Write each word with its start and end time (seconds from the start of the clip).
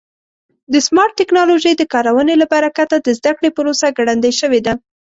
د 0.73 0.75
سمارټ 0.87 1.11
ټکنالوژۍ 1.19 1.73
د 1.77 1.83
کارونې 1.93 2.35
له 2.41 2.45
برکته 2.53 2.95
د 3.01 3.07
زده 3.17 3.31
کړې 3.37 3.49
پروسه 3.57 3.87
ګړندۍ 3.97 4.33
شوې 4.41 4.61
ده. 4.65 4.73